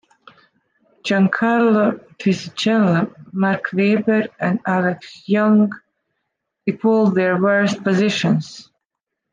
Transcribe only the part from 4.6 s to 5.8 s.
Alex Yoong